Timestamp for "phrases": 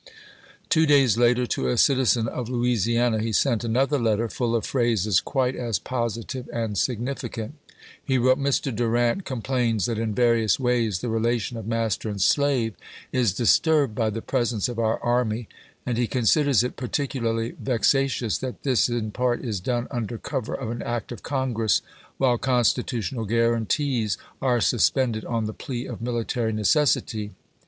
4.65-5.19